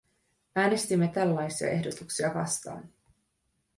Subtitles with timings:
[0.55, 2.89] Äänestimme tällaisia ehdotuksia vastaan.